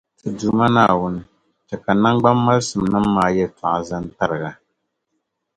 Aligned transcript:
Ti 0.17 0.27
Duuma, 0.37 0.83
chɛ 1.67 1.75
ka 1.83 1.91
naŋgbammalisimnim’ 2.01 3.05
maa 3.15 3.33
yɛtɔɣa 3.37 3.79
zan’ 3.87 4.05
tariga. 4.17 4.51